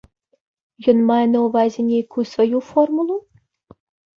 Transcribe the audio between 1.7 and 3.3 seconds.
нейкую сваю формулу?